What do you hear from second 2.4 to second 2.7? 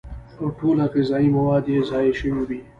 وي